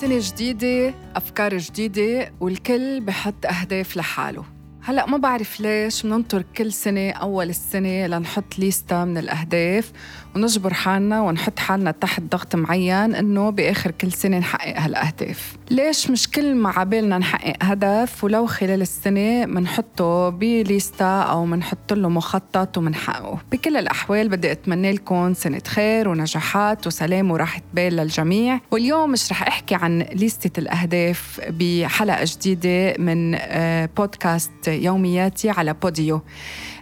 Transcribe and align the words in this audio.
سنة 0.00 0.18
جديدة 0.20 0.94
أفكار 1.16 1.58
جديدة 1.58 2.32
والكل 2.40 3.00
بحط 3.00 3.46
أهداف 3.46 3.96
لحاله. 3.96 4.55
هلا 4.88 5.06
ما 5.06 5.16
بعرف 5.16 5.60
ليش 5.60 6.02
بننطر 6.02 6.44
كل 6.56 6.72
سنة 6.72 7.10
أول 7.10 7.50
السنة 7.50 8.06
لنحط 8.06 8.58
ليستة 8.58 9.04
من 9.04 9.18
الأهداف 9.18 9.92
ونجبر 10.36 10.74
حالنا 10.74 11.20
ونحط 11.20 11.58
حالنا 11.58 11.90
تحت 11.90 12.22
ضغط 12.22 12.56
معين 12.56 13.14
إنه 13.14 13.50
بآخر 13.50 13.90
كل 13.90 14.12
سنة 14.12 14.38
نحقق 14.38 14.80
هالأهداف. 14.80 15.56
ليش 15.70 16.10
مش 16.10 16.30
كل 16.30 16.54
ما 16.54 16.70
عبالنا 16.70 17.18
نحقق 17.18 17.56
هدف 17.62 18.24
ولو 18.24 18.46
خلال 18.46 18.82
السنة 18.82 19.46
منحطه 19.46 20.28
بليستا 20.28 21.22
أو 21.22 21.46
منحط 21.46 21.92
له 21.92 22.08
مخطط 22.08 22.78
ومنحققه؟ 22.78 23.38
بكل 23.52 23.76
الأحوال 23.76 24.28
بدي 24.28 24.52
أتمنى 24.52 24.92
لكم 24.92 25.34
سنة 25.34 25.62
خير 25.66 26.08
ونجاحات 26.08 26.86
وسلام 26.86 27.30
وراحة 27.30 27.62
بال 27.74 27.96
للجميع. 27.96 28.60
واليوم 28.70 29.10
مش 29.12 29.32
رح 29.32 29.42
أحكي 29.42 29.74
عن 29.74 29.98
ليستة 30.12 30.60
الأهداف 30.60 31.40
بحلقة 31.48 32.24
جديدة 32.24 32.94
من 32.98 33.34
آه، 33.34 33.88
بودكاست 33.96 34.75
يومياتي 34.84 35.50
على 35.50 35.74
بوديو 35.82 36.20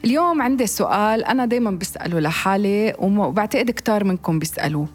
اليوم 0.04 0.42
عندي 0.42 0.66
سؤال 0.66 1.24
أنا 1.24 1.46
دايما 1.46 1.70
بسأله 1.70 2.20
لحالي 2.20 2.94
وبعتقد 2.98 3.70
كتار 3.70 4.04
منكم 4.04 4.38
بيسألوه 4.38 4.88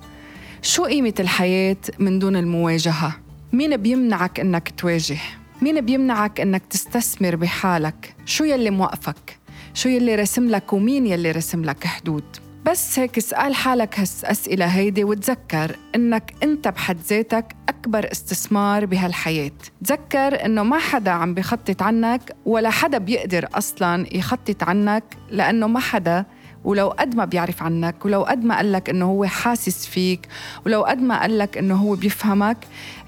شو 0.62 0.86
قيمة 0.86 1.14
الحياة 1.20 1.78
من 2.00 2.20
دون 2.20 2.36
المواجهة؟ 2.36 3.16
مين 3.54 3.78
بيمنعك 3.78 4.40
إنك 4.40 4.70
تواجه؟ 4.78 5.18
مين 5.62 5.82
بيمنعك 5.82 6.42
إنك 6.42 6.62
تستثمر 6.70 7.36
بحالك؟ 7.36 8.16
شو 8.26 8.44
يلي 8.44 8.70
موقفك؟ 8.70 9.38
شو 9.74 9.90
يلي 9.90 10.16
رسم 10.16 10.50
لك 10.50 10.74
ومين 10.74 11.08
يلي 11.08 11.32
رسم 11.32 11.66
لك 11.66 11.84
حدود؟ 11.84 12.24
بس 12.70 13.00
هيك 13.00 13.18
اسأل 13.18 13.56
حالك 13.56 14.00
هالأسئلة 14.00 14.66
هيدي 14.66 15.04
وتذكر 15.04 15.76
إنك 15.96 16.34
أنت 16.44 16.68
بحد 16.68 16.98
ذاتك 17.10 17.56
أكبر 17.70 18.12
استثمار 18.12 18.86
بهالحياة. 18.86 19.52
تذكر 19.86 20.46
إنه 20.46 20.64
ما 20.64 20.80
حدا 20.80 21.12
عم 21.12 21.34
بخطط 21.34 21.82
عنك 21.82 22.36
ولا 22.46 22.70
حدا 22.70 22.98
بيقدر 22.98 23.48
أصلاً 23.54 24.16
يخطط 24.16 24.64
عنك 24.64 25.04
لأنه 25.32 25.68
ما 25.68 25.80
حدا 25.80 26.26
ولو 26.64 26.90
قد 26.90 27.16
ما 27.16 27.26
بيعرف 27.26 27.64
عنك 27.64 28.06
ولو 28.06 28.24
قد 28.24 28.44
ما 28.44 28.56
قال 28.56 28.72
لك 28.72 28.90
إنه 28.90 29.06
هو 29.06 29.26
حاسس 29.26 29.86
فيك 29.86 30.28
ولو 30.66 30.84
قد 30.84 31.02
ما 31.02 31.22
قال 31.22 31.38
لك 31.38 31.58
إنه 31.58 31.76
هو 31.76 31.96
بيفهمك 31.96 32.58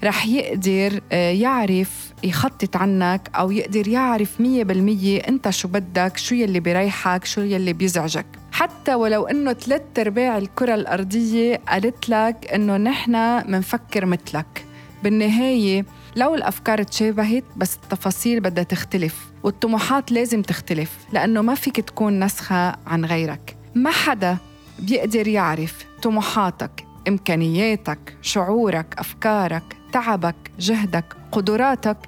رح 0.04 0.26
يقدر 0.26 1.00
آه، 1.12 1.30
يعرف 1.30 2.12
يخطط 2.24 2.76
عنك 2.76 3.30
أو 3.34 3.50
يقدر 3.50 3.88
يعرف 3.88 4.40
مية 4.40 4.64
بالمية 4.64 5.18
أنت 5.18 5.50
شو 5.50 5.68
بدك 5.68 6.16
شو 6.16 6.34
يلي 6.34 6.60
بيريحك 6.60 7.24
شو 7.24 7.40
يلي 7.40 7.72
بيزعجك. 7.72 8.41
حتى 8.62 8.94
ولو 8.94 9.26
إنه 9.26 9.52
ثلاث 9.52 9.82
أرباع 9.98 10.38
الكرة 10.38 10.74
الأرضية 10.74 11.60
قالت 11.68 12.08
لك 12.08 12.50
إنه 12.54 12.76
نحن 12.76 13.12
منفكر 13.50 14.06
مثلك. 14.06 14.66
بالنهاية 15.02 15.84
لو 16.16 16.34
الأفكار 16.34 16.82
تشابهت 16.82 17.44
بس 17.56 17.76
التفاصيل 17.76 18.40
بدها 18.40 18.64
تختلف 18.64 19.32
والطموحات 19.42 20.12
لازم 20.12 20.42
تختلف 20.42 20.96
لأنه 21.12 21.42
ما 21.42 21.54
فيك 21.54 21.80
تكون 21.80 22.24
نسخة 22.24 22.76
عن 22.86 23.04
غيرك. 23.04 23.56
ما 23.74 23.90
حدا 23.90 24.36
بيقدر 24.78 25.28
يعرف 25.28 25.86
طموحاتك 26.02 26.84
إمكانياتك 27.08 28.16
شعورك 28.22 28.94
أفكارك 28.98 29.76
تعبك 29.92 30.36
جهدك 30.58 31.16
قدراتك 31.32 31.98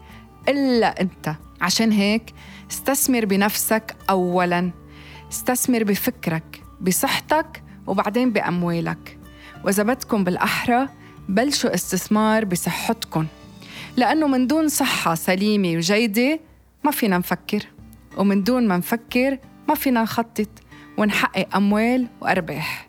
إلا 0.48 1.00
أنت. 1.00 1.34
عشان 1.60 1.92
هيك 1.92 2.34
استثمر 2.70 3.24
بنفسك 3.24 3.96
اولا. 4.10 4.83
استثمر 5.34 5.84
بفكرك 5.84 6.62
بصحتك 6.80 7.62
وبعدين 7.86 8.32
بأموالك. 8.32 9.18
وإذا 9.64 9.82
بدكم 9.82 10.24
بالأحرى 10.24 10.88
بلشوا 11.28 11.74
استثمار 11.74 12.44
بصحتكم. 12.44 13.26
لأنه 13.96 14.26
من 14.26 14.46
دون 14.46 14.68
صحة 14.68 15.14
سليمة 15.14 15.76
وجيدة 15.76 16.40
ما 16.84 16.90
فينا 16.90 17.18
نفكر. 17.18 17.66
ومن 18.16 18.44
دون 18.44 18.68
ما 18.68 18.76
نفكر 18.76 19.38
ما 19.68 19.74
فينا 19.74 20.02
نخطط. 20.02 20.48
ونحقق 20.98 21.56
أموال 21.56 22.06
وأرباح. 22.20 22.88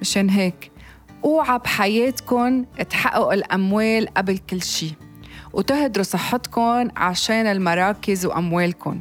مشان 0.00 0.30
هيك 0.30 0.70
أوعى 1.24 1.58
بحياتكم 1.58 2.64
تحققوا 2.64 3.34
الأموال 3.34 4.14
قبل 4.14 4.38
كل 4.38 4.62
شي. 4.62 4.94
وتهدروا 5.52 6.04
صحتكم 6.04 6.88
عشان 6.96 7.46
المراكز 7.46 8.26
وأموالكم. 8.26 9.00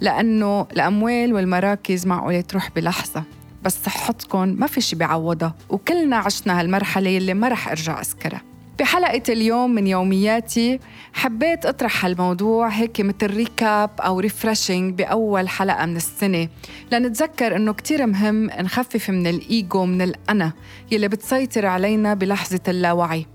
لأنه 0.00 0.66
الأموال 0.72 1.34
والمراكز 1.34 2.06
معقولة 2.06 2.40
تروح 2.40 2.70
بلحظة 2.76 3.24
بس 3.62 3.78
صحتكم 3.84 4.48
ما 4.48 4.66
في 4.66 4.80
شي 4.80 4.96
بيعوضها 4.96 5.54
وكلنا 5.68 6.16
عشنا 6.16 6.60
هالمرحلة 6.60 7.16
اللي 7.16 7.34
ما 7.34 7.48
رح 7.48 7.68
أرجع 7.68 8.00
أذكرها. 8.00 8.42
بحلقة 8.78 9.22
اليوم 9.28 9.70
من 9.70 9.86
يومياتي 9.86 10.80
حبيت 11.12 11.66
أطرح 11.66 12.04
هالموضوع 12.04 12.68
هيك 12.68 13.00
مثل 13.00 13.26
recap 13.26 13.90
أو 14.00 14.20
refreshing 14.20 14.94
بأول 14.94 15.48
حلقة 15.48 15.86
من 15.86 15.96
السنة 15.96 16.48
لنتذكر 16.92 17.56
إنه 17.56 17.72
كتير 17.72 18.06
مهم 18.06 18.44
نخفف 18.46 19.10
من 19.10 19.26
الإيجو 19.26 19.84
من 19.84 20.02
الأنا 20.02 20.52
يلي 20.90 21.08
بتسيطر 21.08 21.66
علينا 21.66 22.14
بلحظة 22.14 22.60
اللاوعي. 22.68 23.26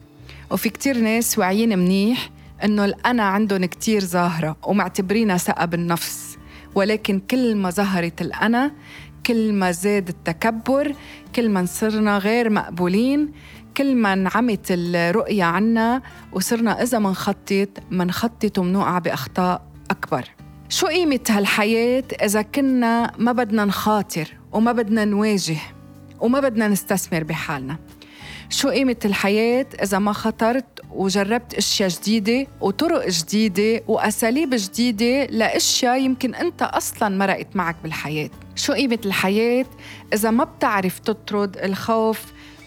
وفي 0.52 0.70
كتير 0.70 0.98
ناس 0.98 1.40
واعيين 1.40 1.80
منيح 1.80 2.30
إنه 2.64 2.86
الأنا 2.86 3.24
عندهم 3.24 3.66
كتير 3.66 4.02
ظاهرة 4.02 4.58
ومعتبرينها 4.64 5.38
ثقة 5.38 5.66
بالنفس. 5.66 6.23
ولكن 6.76 7.20
كل 7.20 7.56
ما 7.56 7.70
ظهرت 7.70 8.22
الأنا 8.22 8.72
كل 9.26 9.54
ما 9.54 9.72
زاد 9.72 10.10
التكبر 10.10 10.96
كل 11.36 11.50
ما 11.50 11.66
صرنا 11.66 12.18
غير 12.18 12.50
مقبولين 12.50 13.32
كل 13.78 13.96
ما 13.96 14.14
انعمت 14.14 14.68
الرؤية 14.70 15.44
عنا 15.44 16.02
وصرنا 16.32 16.84
إذا 16.84 17.00
منخطط 17.00 17.70
منخطط 17.92 18.58
ومنوقع 18.58 19.00
بأخطاء 19.00 19.68
أكبر. 19.92 20.24
شو 20.70 20.88
قيمة 20.88 21.20
هالحياة 21.30 22.04
إذا 22.24 22.42
كنا 22.42 23.12
ما 23.18 23.32
بدنا 23.32 23.66
نخاطر 23.66 24.34
وما 24.52 24.72
بدنا 24.72 25.06
نواجه 25.06 25.58
وما 26.20 26.40
بدنا 26.40 26.68
نستثمر 26.68 27.24
بحالنا؟ 27.24 27.78
شو 28.54 28.70
قيمة 28.70 28.96
الحياة 29.06 29.66
إذا 29.84 30.00
ما 30.00 30.14
خطرت 30.14 30.82
وجربت 30.92 31.54
أشياء 31.54 31.90
جديدة 31.90 32.48
وطرق 32.62 33.10
جديدة 33.10 33.84
وأساليب 33.88 34.50
جديدة 34.54 35.26
لأشياء 35.26 36.02
يمكن 36.02 36.36
أنت 36.36 36.62
أصلاً 36.62 37.18
مرقت 37.18 37.56
معك 37.56 37.76
بالحياة؟ 37.84 38.30
شو 38.56 38.74
قيمة 38.74 39.00
الحياة 39.06 39.66
إذا 40.14 40.32
ما 40.32 40.44
بتعرف 40.44 41.00
تطرد 41.00 41.58
الخوف 41.58 42.22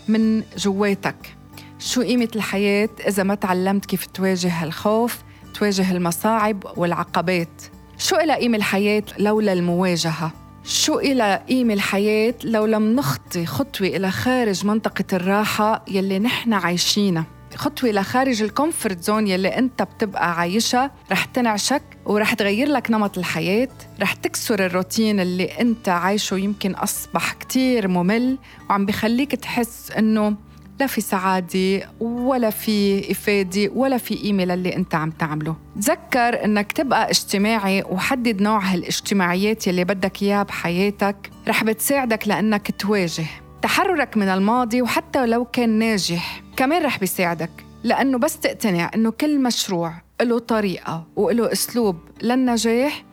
من 0.08 0.42
جواتك؟ 0.56 1.36
شو 1.78 2.02
قيمة 2.02 2.28
الحياة 2.36 2.88
إذا 3.08 3.22
ما 3.22 3.34
تعلمت 3.34 3.86
كيف 3.86 4.06
تواجه 4.06 4.64
الخوف 4.64 5.18
تواجه 5.54 5.92
المصاعب 5.92 6.64
والعقبات؟ 6.76 7.62
شو 7.98 8.16
إلا 8.16 8.34
قيمة 8.34 8.56
الحياة 8.56 9.04
لولا 9.18 9.52
المواجهة؟ 9.52 10.45
شو 10.66 10.98
إلا 10.98 11.42
قيمة 11.48 11.74
الحياة 11.74 12.34
لو 12.44 12.66
لم 12.66 12.96
نخطي 12.96 13.46
خطوة 13.46 13.86
إلى 13.88 14.10
خارج 14.10 14.66
منطقة 14.66 15.04
الراحة 15.12 15.84
يلي 15.88 16.18
نحن 16.18 16.52
عايشينها؟ 16.52 17.24
خطوة 17.54 17.90
لخارج 17.90 18.42
ال 18.42 18.50
comfort 18.50 19.02
zone 19.02 19.26
يلي 19.26 19.48
أنت 19.48 19.82
بتبقى 19.82 20.38
عايشها 20.38 20.90
رح 21.12 21.24
تنعشك 21.24 21.82
ورح 22.06 22.34
تغير 22.34 22.68
لك 22.68 22.90
نمط 22.90 23.18
الحياة 23.18 23.68
رح 24.00 24.12
تكسر 24.12 24.66
الروتين 24.66 25.20
اللي 25.20 25.44
أنت 25.44 25.88
عايشه 25.88 26.36
يمكن 26.36 26.72
أصبح 26.74 27.32
كتير 27.32 27.88
ممل 27.88 28.38
وعم 28.70 28.86
بخليك 28.86 29.34
تحس 29.34 29.90
إنه 29.90 30.36
لا 30.80 30.86
في 30.86 31.00
سعادة 31.00 31.88
ولا 32.00 32.50
في 32.50 33.10
إفادة 33.10 33.70
ولا 33.74 33.98
في 33.98 34.14
قيمة 34.14 34.44
للي 34.44 34.76
أنت 34.76 34.94
عم 34.94 35.10
تعمله. 35.10 35.56
تذكر 35.76 36.44
أنك 36.44 36.72
تبقى 36.72 37.10
اجتماعي 37.10 37.82
وحدد 37.82 38.42
نوع 38.42 38.58
هالاجتماعيات 38.58 39.66
يلي 39.66 39.84
بدك 39.84 40.22
إياها 40.22 40.42
بحياتك. 40.42 41.30
رح 41.48 41.64
بتساعدك 41.64 42.28
لأنك 42.28 42.70
تواجه 42.80 43.26
تحررك 43.62 44.16
من 44.16 44.28
الماضي 44.28 44.82
وحتى 44.82 45.26
لو 45.26 45.44
كان 45.44 45.68
ناجح. 45.70 46.42
كمان 46.56 46.82
رح 46.84 46.98
بيساعدك 46.98 47.50
لأنه 47.84 48.18
بس 48.18 48.40
تقتنع 48.40 48.90
إنه 48.94 49.10
كل 49.10 49.42
مشروع 49.42 49.92
له 50.22 50.38
طريقة 50.38 51.06
وله 51.16 51.52
أسلوب 51.52 51.96
للنجاح 52.22 53.04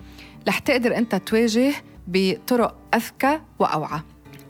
رح 0.48 0.60
تقدر 0.60 0.98
أنت 0.98 1.16
تواجه 1.16 1.74
بطرق 2.08 2.76
أذكى 2.96 3.40
وأوعى. 3.60 4.00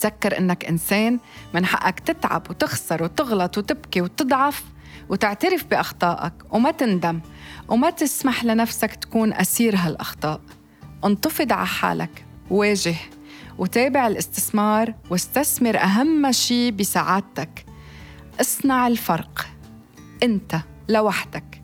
تذكر 0.04 0.38
إنك 0.38 0.66
إنسان 0.66 1.20
من 1.54 1.66
حقك 1.66 2.00
تتعب 2.00 2.50
وتخسر 2.50 3.04
وتغلط 3.04 3.58
وتبكي 3.58 4.02
وتضعف 4.02 4.64
وتعترف 5.10 5.66
بأخطائك 5.66 6.34
وما 6.52 6.72
تندم 6.72 7.20
وما 7.68 7.90
تسمح 7.90 8.44
لنفسك 8.44 8.96
تكون 8.96 9.34
أسير 9.34 9.76
هالأخطاء. 9.76 10.42
انتفض 11.06 11.52
على 11.52 11.68
حالك 11.68 12.26
واجه 12.50 12.96
وتابع 13.58 14.08
الاستثمار 14.08 14.94
واستثمر 15.10 15.78
أهم 15.78 16.32
شيء 16.32 16.72
بسعادتك. 16.72 17.66
اصنع 18.42 18.88
الفرق 18.88 19.48
أنت 20.24 20.56
لوحدك. 20.90 21.62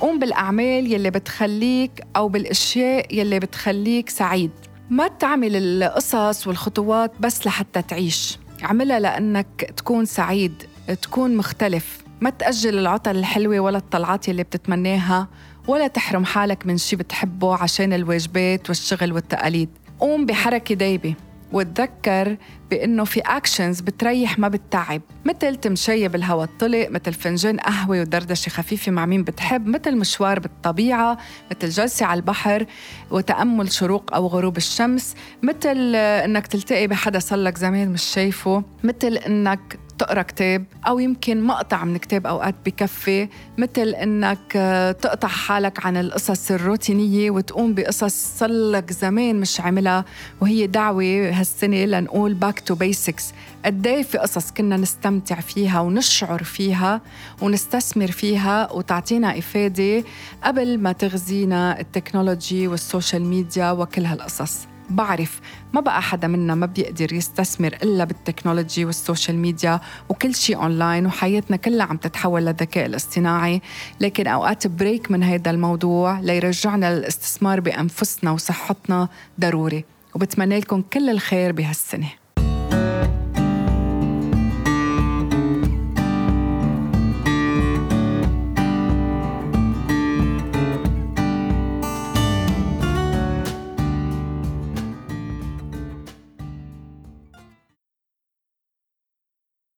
قوم 0.00 0.18
بالأعمال 0.18 0.92
يلي 0.92 1.10
بتخليك 1.10 2.02
أو 2.16 2.28
بالأشياء 2.28 3.14
يلي 3.14 3.38
بتخليك 3.38 4.08
سعيد. 4.08 4.50
ما 4.90 5.08
تعمل 5.08 5.56
القصص 5.56 6.46
والخطوات 6.46 7.12
بس 7.20 7.46
لحتى 7.46 7.82
تعيش. 7.82 8.38
اعملها 8.64 9.00
لأنك 9.00 9.72
تكون 9.76 10.04
سعيد 10.04 10.62
تكون 11.02 11.36
مختلف. 11.36 11.98
ما 12.20 12.30
تأجل 12.30 12.78
العطل 12.78 13.16
الحلوة 13.16 13.60
ولا 13.60 13.78
الطلعات 13.78 14.28
اللي 14.28 14.42
بتتمناها 14.42 15.28
ولا 15.68 15.86
تحرم 15.86 16.24
حالك 16.24 16.66
من 16.66 16.78
شي 16.78 16.96
بتحبه 16.96 17.54
عشان 17.54 17.92
الواجبات 17.92 18.68
والشغل 18.68 19.12
والتقاليد. 19.12 19.68
قوم 20.00 20.26
بحركة 20.26 20.74
دايبة. 20.74 21.14
وتذكر 21.52 22.36
بأنه 22.70 23.04
في 23.04 23.20
اكشنز 23.20 23.80
بتريح 23.80 24.38
ما 24.38 24.48
بتتعب. 24.48 25.02
مثل 25.24 25.56
تمشي 25.56 26.08
بالهواء 26.08 26.44
الطلق 26.44 26.88
مثل 26.90 27.12
فنجان 27.12 27.56
قهوة 27.56 28.00
ودردشة 28.00 28.50
خفيفة 28.50 28.92
مع 28.92 29.06
مين 29.06 29.24
بتحب 29.24 29.66
مثل 29.66 29.96
مشوار 29.96 30.38
بالطبيعة 30.38 31.18
مثل 31.50 31.68
جلسة 31.68 32.06
على 32.06 32.18
البحر 32.18 32.66
وتأمل 33.10 33.72
شروق 33.72 34.14
أو 34.14 34.26
غروب 34.26 34.56
الشمس 34.56 35.14
مثل 35.42 35.94
إنك 35.96 36.46
تلتقي 36.46 36.86
بحدا 36.86 37.18
صار 37.18 37.38
زمان 37.56 37.88
مش 37.92 38.02
شايفه 38.02 38.62
مثل 38.84 39.16
إنك 39.16 39.78
تقرأ 39.98 40.22
كتاب 40.22 40.64
أو 40.86 40.98
يمكن 40.98 41.42
مقطع 41.42 41.84
من 41.84 41.96
كتاب 41.96 42.26
أوقات 42.26 42.54
بكفي 42.66 43.28
مثل 43.58 43.88
إنك 43.88 44.38
آه، 44.56 44.92
تقطع 44.92 45.28
حالك 45.28 45.86
عن 45.86 45.96
القصص 45.96 46.50
الروتينية 46.50 47.30
وتقوم 47.30 47.74
بقصص 47.74 48.38
صلك 48.38 48.92
زمان 48.92 49.40
مش 49.40 49.60
عملها 49.60 50.04
وهي 50.40 50.66
دعوة 50.66 51.30
هالسنة 51.30 51.84
لنقول 51.84 52.34
back 52.34 52.60
to 52.60 52.74
basics 52.74 53.32
قد 53.64 53.86
إيه 53.86 54.02
في 54.02 54.18
قصص 54.18 54.50
كنا 54.50 54.76
نستمتع 54.76 55.40
فيها 55.40 55.80
ونشعر 55.80 56.42
فيها 56.42 57.00
ونستثمر 57.42 58.10
فيها 58.10 58.72
وتعطينا 58.72 59.38
إفادة 59.38 60.04
قبل 60.44 60.78
ما 60.78 60.92
تغزينا 60.92 61.80
ال 61.80 61.88
technology 61.88 62.68
وال 62.68 62.81
social 62.81 63.22
media 63.24 63.70
وكل 63.70 64.04
هالقصص. 64.04 64.77
بعرف 64.90 65.40
ما 65.72 65.80
بقى 65.80 66.02
حدا 66.02 66.28
منا 66.28 66.54
ما 66.54 66.66
بيقدر 66.66 67.12
يستثمر 67.12 67.78
إلا 67.82 68.04
بال 68.04 68.17
technology 68.17 68.84
وال 68.84 68.97
social 68.97 69.36
media 69.36 69.80
وكل 70.08 70.34
شيء 70.34 70.56
أونلاين 70.56 71.06
وحياتنا 71.06 71.56
كلها 71.56 71.86
عم 71.86 71.96
تتحول 71.96 72.42
للذكاء 72.46 72.86
الاصطناعي. 72.86 73.62
لكن 74.00 74.26
أوقات 74.26 74.66
break 74.66 75.10
من 75.10 75.22
هذا 75.22 75.50
الموضوع 75.50 76.20
ليرجعنا 76.20 76.98
للاستثمار 76.98 77.60
بأنفسنا 77.60 78.30
وصحتنا 78.30 79.08
ضروري. 79.40 79.84
وبتمنى 80.14 80.58
لكم 80.58 80.82
كل 80.82 81.10
الخير 81.10 81.52
بهالسنة. 81.52 82.08